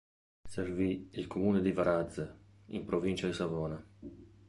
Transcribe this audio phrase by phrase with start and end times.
[0.49, 3.87] Servì il comune di Varazze in provincia di Savona.